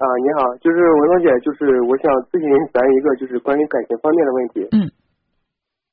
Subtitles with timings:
[0.00, 4.64] 啊，你好，就是文芳姐，就是我想咨询咱一个就是关于感情方面的问题。
[4.72, 4.88] 嗯。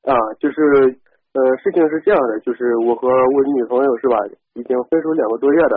[0.07, 0.95] 啊，就是
[1.35, 4.15] 呃，事情是这样的，就是我和我女朋友是吧，
[4.55, 5.75] 已经分手两个多月的，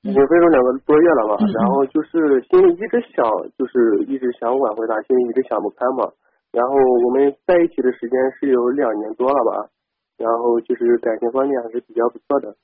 [0.00, 3.20] 已经分手两个多月了嘛，然后就是心里一直想，
[3.60, 6.08] 就是一直想挽回她，心里一直想不开嘛。
[6.56, 6.72] 然后
[7.04, 9.68] 我们在一起的时间是有两年多了吧，
[10.16, 12.56] 然后就是感情方面还是比较不错的。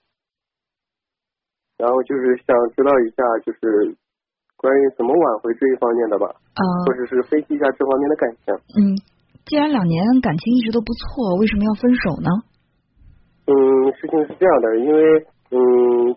[1.79, 3.93] 然后就是想知道一下，就是
[4.57, 6.25] 关于怎么挽回这一方面的吧，
[6.89, 8.55] 或者是分析一下这方面的感情。
[8.80, 8.97] 嗯，
[9.45, 12.31] 既然两年感情一直都不错，为什么要分手呢？
[13.45, 13.55] 嗯，
[14.01, 15.03] 事情是这样的，因为
[15.53, 15.61] 嗯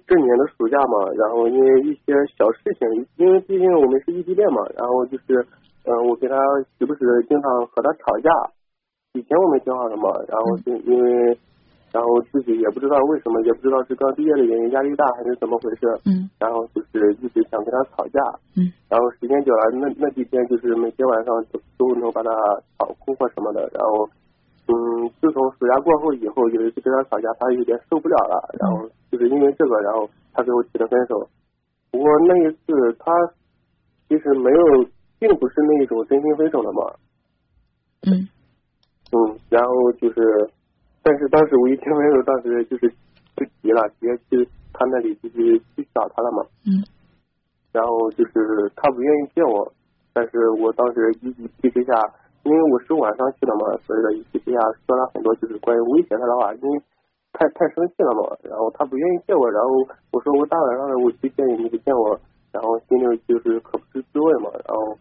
[0.08, 5.44] 这年的暑假嘛，然后因为一些小事情，因为毕竟我们是异地恋嘛，然后就是
[5.84, 6.36] 嗯我跟他
[6.80, 8.32] 时不时经常和他吵架，
[9.14, 11.38] 以前我们挺好的嘛，然后就因为。
[11.92, 15.90] 然后自己也不知道为什么，也不知道是刚毕业的原因，压力大还是怎么回事。
[16.06, 16.30] 嗯。
[16.38, 18.22] 然后就是一直想跟他吵架。
[18.56, 18.70] 嗯。
[18.88, 22.30] 然后时间久了，那那几天就是每天晚上都都能把他
[22.78, 23.62] 吵哭或什么的。
[23.74, 24.08] 然后，
[24.70, 28.38] 嗯，自从暑假过后以后，有一次跟他吵架，他有点受不了了。
[28.60, 31.28] 然后就是因为这个，然后他跟我提了分手。
[31.92, 33.12] 不过那一次他
[34.08, 34.86] 其实没有，
[35.18, 36.94] 并不是那种真心分手的嘛。
[38.06, 38.30] 嗯。
[39.12, 40.50] 嗯，然后就是。
[41.10, 42.88] 但是当时我一听分手，当时就是
[43.34, 46.46] 就急了，直接去他那里就是去找他了嘛。
[46.70, 46.86] 嗯。
[47.74, 49.74] 然后就是他不愿意见我，
[50.14, 51.98] 但是我当时一一气之下，
[52.44, 56.78] 因为我是晚上去的嘛，所以说一气之下说了很多就是关于威胁他的话，因为
[57.34, 58.38] 太太生气了嘛。
[58.44, 59.70] 然后他不愿意见我，然后
[60.14, 62.14] 我说我大晚上的我去见你，你不见我，
[62.52, 64.52] 然后心里就是可不是滋味嘛。
[64.54, 64.94] 然后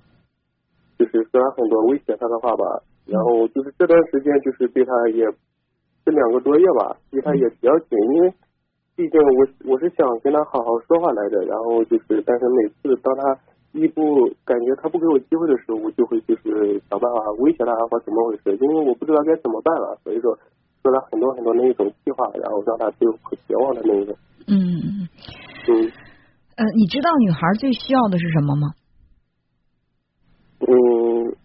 [0.97, 2.65] 就是说了很多威胁他的话吧，
[3.05, 5.29] 然后就是这段时间就是对他也。
[6.09, 8.33] 这两个多月吧，离他也比较紧，因为
[8.97, 13.37] 毕竟我我是想跟他好好说话来着，然后就是，但是每次当他
[13.73, 20.35] 一不感觉他不给我机会的时候，我就会就是想办法威胁他或怎么回事，因为我不知道该怎么办了，所以说
[20.83, 24.17] 说了很多很多那一种计划，然后让他最后绝望的那一种。
[24.49, 24.57] 嗯
[25.69, 25.93] 嗯。
[26.57, 28.73] 呃，你知道女孩最需要的是什么吗？
[30.61, 31.37] 嗯。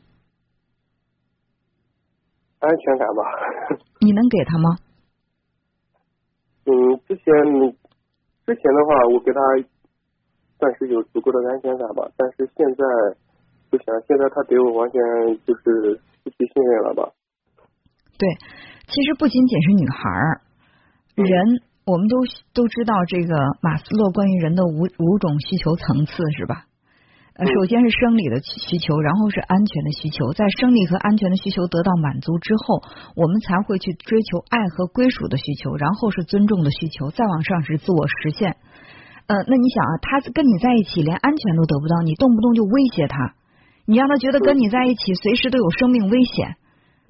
[2.59, 3.21] 安全感吧。
[4.03, 4.77] 你能给他吗？
[6.65, 6.71] 嗯，
[7.07, 7.25] 之前
[8.45, 9.39] 之前的话，我给他
[10.59, 12.07] 算是有足够的安全感吧。
[12.15, 12.83] 但是现在
[13.69, 14.99] 不行，现在他对我完全
[15.45, 17.11] 就是失去信任了吧？
[18.17, 18.29] 对，
[18.87, 20.41] 其实不仅仅是女孩儿，
[21.15, 22.17] 人我们都
[22.53, 26.65] 都知道这个马斯洛关于人的五五种需求层次是吧？
[27.35, 32.83] 呃，首先是生理的需求，然后是安全的需求，在生理和安全的需求得到满足之后，
[33.15, 38.57] 我们才会去追求爱和归属的需求，然后是尊重的需求，再往上是自我实现。
[39.25, 43.33] 呃，那你想啊，他跟你在一起连安全都得不到，你动不动就威胁他，
[43.85, 46.57] 你让他觉得跟你在一起随时都有生命危险，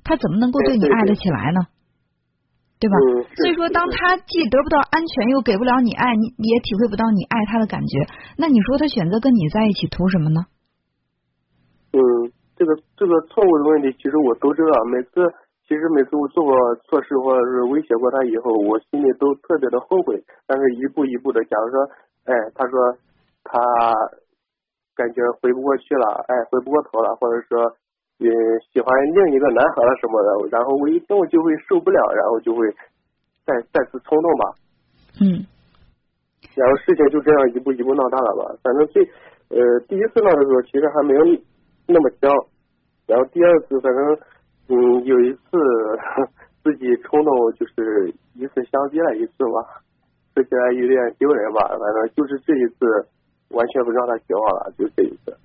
[0.06, 1.68] 他怎么能够对你爱得起来呢？
[2.84, 3.00] 对吧？
[3.40, 8.04] 所以说，当他既得不到安全，又给不了你爱，你也体会不到你爱他的感觉，
[8.36, 10.44] 那你说他选择跟你在一起图什么呢？
[11.96, 12.02] 嗯，
[12.60, 14.84] 这个这个错误的问题，其实我都知道。
[14.92, 15.24] 每次
[15.64, 16.52] 其实每次我做过
[16.84, 20.20] 错事或者是威胁过他以后，我心里都特别的后悔。
[20.46, 21.88] 但是一步一步的，假如说，
[22.28, 22.76] 哎，他说
[23.48, 23.64] 他
[24.92, 27.64] 感觉回不过去了，哎，回不过头了，或者说。
[28.18, 28.30] 也
[28.72, 32.70] 喜欢另一个男孩了什么的，然后我一动就会受不了，然后就会
[33.46, 34.44] 再再次冲动吧。
[35.22, 35.46] 嗯。
[36.56, 38.56] 然后事情就这样一步一步闹大了吧。
[38.62, 39.04] 反正最
[39.50, 41.24] 呃第一次闹的时候其实还没有
[41.88, 42.30] 那么僵，
[43.08, 44.18] 然后第二次反正
[44.70, 45.40] 嗯有一次
[46.64, 49.82] 自己冲动就是一次相逼了一次吧，
[50.36, 51.68] 说起来有点丢人吧。
[51.68, 52.86] 反正就是这一次
[53.50, 55.36] 完全不让他绝望了，就这一次。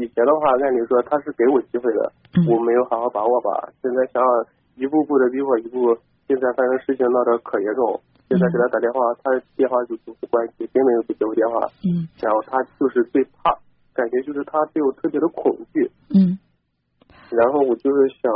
[0.00, 2.12] 以前的话，按理说他是给我机会的，
[2.48, 3.68] 我没有好好把握吧。
[3.82, 4.46] 现在想想
[4.76, 5.94] 一步步的逼我一步，
[6.26, 8.00] 现在反正事情闹得可严重。
[8.28, 11.66] 现在给他打电话，他电话就不关机，根本就不接我电话。
[11.82, 12.06] 嗯。
[12.22, 13.50] 然后他就是最怕，
[13.92, 15.90] 感觉就是他对我特别的恐惧。
[16.14, 16.38] 嗯。
[17.30, 18.32] 然后我就是想，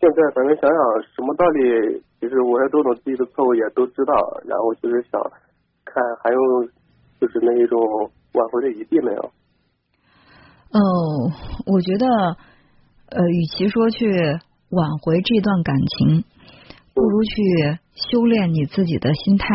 [0.00, 4.14] 现在反正想想什么道理，其实我也都懂自己的错误，也都知道。
[4.44, 5.22] 然后就是想
[5.84, 6.38] 看还有
[7.20, 7.78] 就是那一种
[8.34, 9.30] 挽回的余地没有。
[10.72, 11.32] 哦，
[11.66, 12.06] 我觉得，
[13.08, 14.06] 呃，与其说去
[14.70, 16.24] 挽回这段感情，
[16.94, 19.46] 不如去修炼你自己的心态。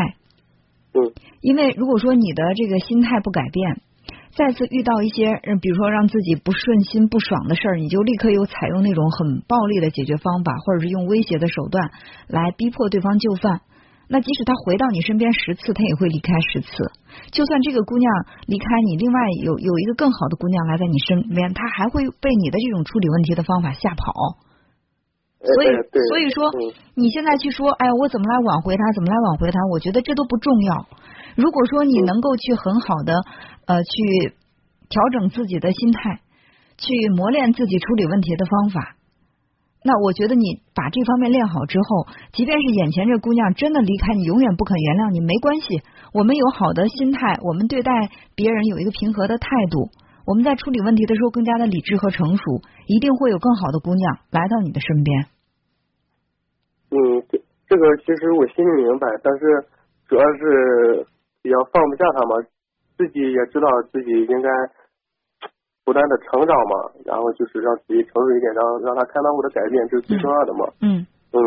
[0.94, 1.13] 嗯。
[1.41, 3.81] 因为如果说你的这个心态不改变，
[4.35, 11.91] 再次遇到一些，比如说让自己不顺心、不爽的事儿，你就立刻又采用那种很暴力的解决方法，或者是用威胁的手段
[12.27, 13.62] 来逼迫对方就范。
[14.07, 16.69] 那即使他回到你身边十次，他也会离开十次。
[17.31, 18.12] 就算这个姑娘
[18.46, 24.40] 离开你，另外有有一个更好的姑娘来在你身边，他还会被你的这种处理问题的方法吓跑。
[25.46, 25.68] 所以，
[26.10, 26.50] 所以说，
[26.96, 28.84] 你现在去说，哎呀，我怎么来挽回他？
[28.94, 29.60] 怎么来挽回他？
[29.69, 30.88] 我觉得这都不重要。
[31.36, 33.13] 如果说你能够去很好的
[33.68, 34.34] 呃去
[34.90, 36.22] 调整自己的心态，
[36.78, 38.96] 去磨练自己处理问题的方法。
[39.86, 45.86] 那我觉得你把这方面练好之后，即便是眼前这姑娘真的离开你，永远不肯原谅你，没关系。
[46.10, 49.94] 我们有好的心态，我们对待别人有一个平和的态度，
[50.26, 55.30] 我们在处理问题的时候更加的理智和成熟，一定会有更好的姑娘来到你的身边。
[56.90, 56.98] 嗯，
[57.30, 57.38] 这
[57.70, 59.70] 这个其实我心里明白，但是
[60.10, 61.06] 主要是
[61.46, 62.42] 比较放不下她嘛，
[62.98, 64.50] 自己也知道自己应该。
[65.86, 66.74] 不断的成长嘛，
[67.06, 70.66] 然后就是让自己成熟一点，让让他看到我的改变，这是最重要的嘛。
[70.82, 71.40] 嗯嗯，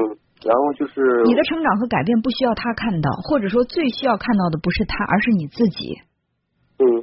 [0.47, 5.99] 然后就是你的成长和改变不需要他看到，或者说最需要看到的不是他，而是你自己。
[6.79, 7.03] 嗯，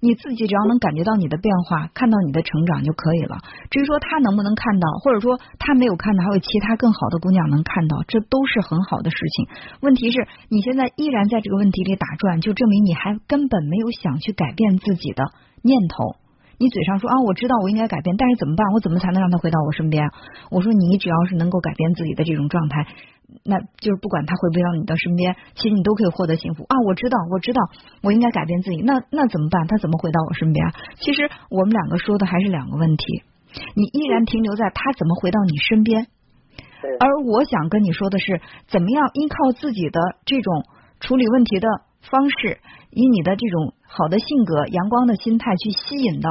[0.00, 3.44] 你自己只要能感觉到你的变化，看到你的成长就可以了。
[3.68, 9.48] 至于说他能不能看到，或者说他没有看到，还有其他更好的姑娘能看到，这都是很好的事情。
[9.82, 15.24] 问题是你现在依然在这个问题里打转，就证明你还根本没有想去改变自己的
[15.60, 16.16] 念头。
[16.58, 18.66] 你嘴上说啊，我知道我应该改变，但是怎么办？
[18.74, 20.10] 我怎么才能让他回到我身边？
[20.50, 22.86] 我说你只要是能够改变自己的这种状态，
[23.44, 26.74] 那就是不管他回不回到你的身边，其实你都可以获得幸福啊！
[26.84, 27.62] 我知道，我知道，
[28.02, 28.82] 我应该改变自己。
[28.82, 29.66] 那那怎么办？
[29.68, 30.66] 他怎么回到我身边？
[30.98, 33.22] 其实我们两个说的还是两个问题，
[33.74, 36.08] 你依然停留在他怎么回到你身边，
[36.98, 40.64] 而我想跟你说的是，怎么样依靠自己的这种
[40.98, 41.68] 处理问题的。
[42.00, 42.58] 方式
[42.90, 46.28] 以你的这种好的性格、阳光的心态去吸引到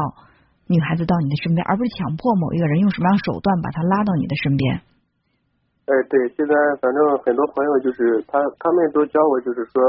[0.69, 4.81] 女孩子到你的身边，而不是强迫某一个人用什么样手段把她拉到你的身边。
[5.87, 9.81] 哎，对，现在反正很多朋友就是他，他们都教我，就是说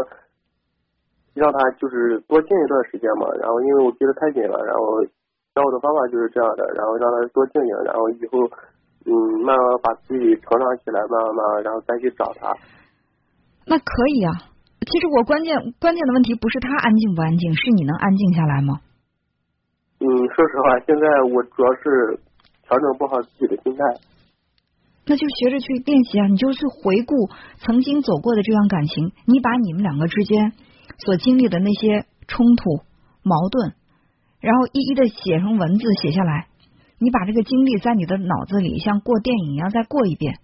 [1.34, 3.26] 让他就是多静一段时间嘛。
[3.42, 5.04] 然后因为我逼得太紧了，然后
[5.54, 8.46] 教我的方法就是这样的，然后让他多静静，然后以后
[9.04, 9.12] 嗯
[9.44, 12.54] 慢慢把自己成长起来，慢慢慢慢，然后再去找他。
[13.66, 13.84] 那可
[14.14, 14.32] 以啊。
[14.88, 18.80] 其实我关键关键的问题不是他安静不安静，是你能安静下来吗？
[20.00, 22.18] 嗯，说实话，现在我主要是
[22.64, 23.82] 调整不好自己的心态。
[25.04, 26.26] 那就学着去练习啊！
[26.26, 27.14] 你就去回顾
[27.58, 30.52] 曾经走过的这段感情，你把你们两个之间
[31.04, 32.82] 所经历的那些冲突、
[33.22, 33.72] 矛盾，
[34.40, 36.48] 然后一一的写成文字写下来。
[36.98, 40.40] 你把这个经历在你的脑子里像过电影一样再过一遍。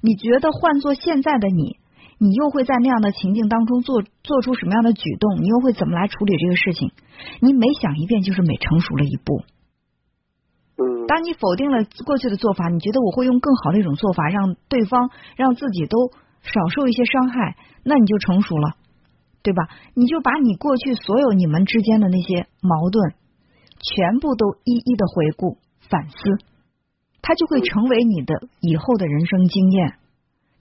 [0.00, 1.78] 你觉得换做现在的你？
[2.18, 5.42] 你又会在那样的情境当中做做出什么样的举动？
[5.42, 6.92] 你又会怎么来处理这个事情？
[7.40, 9.42] 你每想一遍，就是每成熟了一步。
[10.76, 11.06] 嗯。
[11.06, 16.10] 当你否定了过去的做法，你觉得我会用更好的一种做法，让对方让自己都
[16.42, 18.76] 少受一些伤害，那你就成熟了，
[19.42, 19.68] 对吧？
[19.94, 23.14] 你就把你过去所有你们之间的那些矛盾，
[23.80, 25.58] 全部都一一的回顾
[25.90, 26.16] 反思，
[27.20, 29.98] 它就会成为你的以后的人生经验。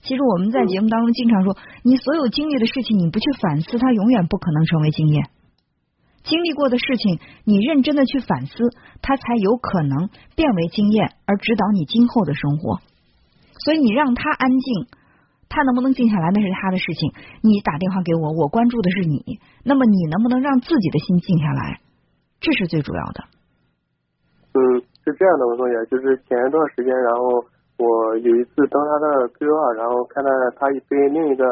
[0.03, 5.31] 其实我们在节目当中经常说，你所有经历的事情，你不去反思，它永远不可能成为经验。
[6.23, 8.51] 经历过的事情，你认真的去反思，
[9.01, 12.79] 它才有可能变为经验，而指导你今后的生活。
[13.63, 14.88] 所以你让他安静，
[15.47, 17.13] 他能不能静下来那是他的事情。
[17.39, 21.79] 你打电话给我，我关注的是你，那么你能不能让自己的心静下来，
[22.41, 23.24] 这是最主要的。
[24.51, 27.52] 嗯，是这样的，文同学，就是前一段时间，然后。
[27.77, 31.44] 我有一次登他的 QQ 号，然后看到他被另一个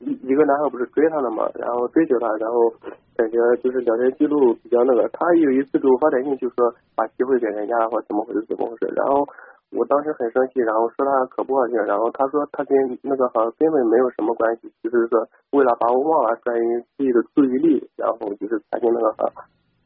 [0.00, 2.70] 一一个男孩不是追他了嘛，然后追求他，然后
[3.16, 5.08] 感觉就是聊天记录比较那个。
[5.12, 8.92] 他有一次给我发短信，就说把机会给人家或怎么回事怎么回事。
[8.96, 9.26] 然后
[9.70, 11.76] 我当时很生气，然后说他可不好听。
[11.84, 15.20] 然后他说他跟那个好像根本没有什么关系，就是说
[15.52, 16.60] 为了把我忘了，转移
[16.96, 19.14] 自己的注意力，然后就是才跟那个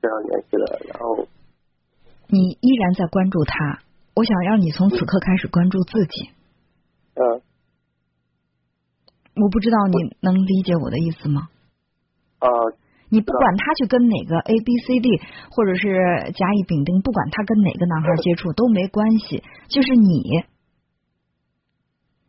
[0.00, 0.64] 这样联系的。
[0.92, 1.26] 然后
[2.28, 3.91] 你依然在关注他。
[4.14, 6.30] 我想让你从此刻开始关注自己。
[7.14, 7.42] 嗯。
[9.34, 11.48] 我不知道你能理解我的意思吗？
[12.38, 12.48] 啊。
[13.08, 20.44] 你不管他去跟哪个 A B C D，或者是甲乙丙丁，不管他跟哪个男孩接触都没关系，就是你，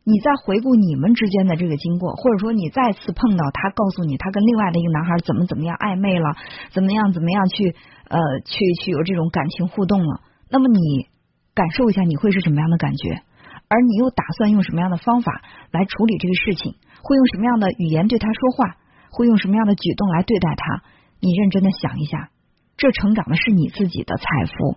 [0.04, 6.36] 你在回顾你们之间的这个经过，或者说你再次碰到他，告诉你他跟另外的一个男孩怎么怎么样暧昧了，
[6.72, 7.74] 怎么样怎么样去
[8.08, 11.08] 呃去去有这种感情互动了，那么你。
[11.54, 13.22] 感受一下你会是什么样的感觉，
[13.68, 16.74] 而你又打算用什么样的方法来处理这个事情？
[17.02, 18.76] 会用什么样的语言对他说话？
[19.10, 20.82] 会用什么样的举动来对待他？
[21.20, 22.30] 你认真的想一下，
[22.76, 24.76] 这成长的是你自己的财富。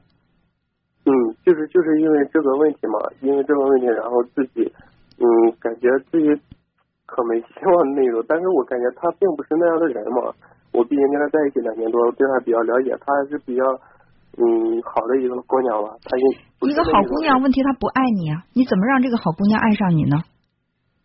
[1.07, 1.11] 嗯，
[1.43, 4.71] 就是就是因为这个问题嘛，因为这个问题，然后自己
[5.17, 5.25] 嗯，
[5.59, 6.27] 感觉自己
[7.07, 8.23] 可没希望的那种。
[8.27, 10.31] 但是我感觉他并不是那样的人嘛。
[10.73, 13.63] 我毕竟跟他在一起两年多，对他比较了解，他还是比较
[14.37, 15.89] 嗯好的一个姑娘吧。
[16.05, 18.45] 他一个好姑娘，问题她不爱你啊？
[18.53, 20.23] 你怎么让这个好姑娘爱上你呢？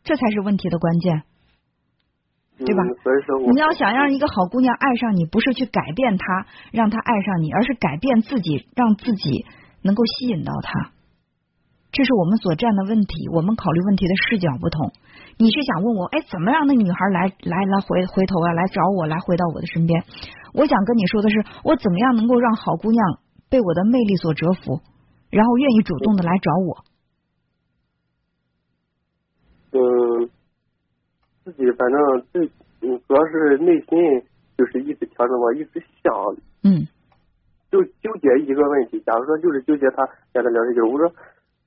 [0.05, 1.23] 这才是问题的关键。
[2.59, 2.83] 对吧？
[3.51, 9.47] 你要想让一个好姑娘爱上你，不是去改变她，让她爱上你，而是改变自己，让自己
[9.83, 10.91] 能够吸引到她。
[11.91, 14.93] 这是我们所站的问题，我们考虑问题的视角不同。
[15.39, 20.05] 你是想问我，哎，怎么让那女孩来来来回回头啊，来找我，来回到我的身边？
[20.55, 23.19] 我想跟你说的是，我怎么样能够让好姑娘
[23.49, 24.81] 被我的魅力所折服，
[25.31, 26.85] 然后愿意主动的来找我？
[29.73, 30.31] 嗯。
[31.45, 31.99] 自己反正
[32.31, 32.47] 最
[32.87, 33.99] 嗯，主要是内心
[34.57, 36.15] 就是一直调整我，一直想，
[36.63, 36.87] 嗯，
[37.69, 39.03] 就纠结一个问题。
[39.05, 41.11] 假如说就是纠结他跟他聊天，就是我说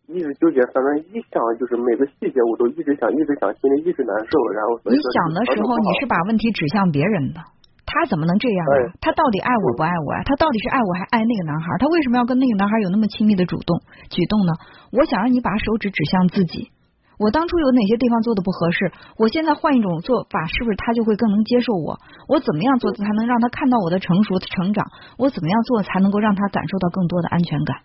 [0.07, 4.39] 一直纠结，反正一想就是每个细节我都一直想，一直想，心里一直难受。
[4.55, 7.43] 然后你想的时候，你是把问题指向别人的，
[7.85, 8.97] 他怎么能这样啊？
[8.99, 10.21] 他到底爱我不爱我啊？
[10.25, 11.77] 他到底是爱我还爱那个男孩？
[11.79, 14.53] 他为什么要跟那个男孩有那么亲密的主动举动呢？
[14.91, 16.71] 我想让你把手指指向自己。
[17.17, 18.91] 我当初有哪些地方做的不合适？
[19.17, 21.97] 我现在换一种做法，是不是他就会更能接受我？
[22.27, 24.83] 我怎么样做才能让他看到我的成熟成长？
[25.17, 27.77] 我怎么样做才能够让他感受到更多的安全感？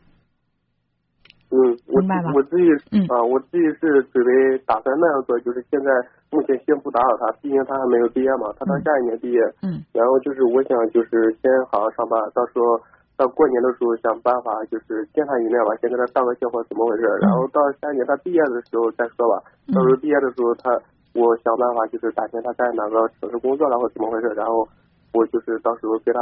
[1.51, 2.31] 嗯，明白吧？
[2.35, 2.67] 我自己
[3.07, 5.91] 啊，我自己是准备打算那样做，就是现在
[6.31, 9.41] 目前先不打扰他，毕竟他还没有毕业嘛，他到下一年毕业。
[9.63, 9.83] 嗯。
[9.93, 12.81] 然后就是我想就是先好好上班，到时候。
[13.21, 19.37] 到过年的时候想办法就是见他一面吧，先跟他道个歉或怎么回事，然后到下一年他毕业的时候再说吧。
[19.69, 20.73] 到时候毕业的时候他，
[21.13, 24.65] 我想办法就是打听他在哪个城市工作然后怎么回事，然后
[25.13, 26.21] 我就是到时候给他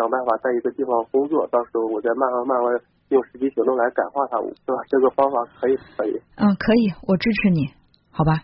[0.00, 2.80] 想办法在一个地方工作，到时候我再慢慢慢慢
[3.12, 4.80] 用实际行动来感化他，对吧？
[4.88, 6.16] 这个方法可以可以。
[6.40, 7.68] 嗯，可以，我支持你，
[8.08, 8.40] 好吧？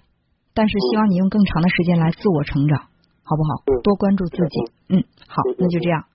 [0.58, 2.80] 但是希望你用更长的时间来自我成长，
[3.22, 3.62] 好不好？
[3.84, 4.72] 多关注自己。
[4.88, 6.02] 嗯，好，那就这样。